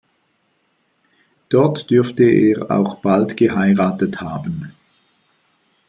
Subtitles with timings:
[1.49, 4.73] Dort dürfte er auch bald geheiratet haben.